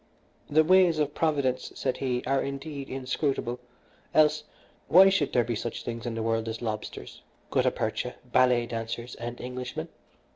[0.49, 3.59] "The ways of Providence," said he, "are indeed inscrutable,
[4.15, 4.45] else
[4.87, 9.13] why should there be such things in the world as lobsters, gutta percha, ballet dancers,
[9.13, 9.89] and Englishmen?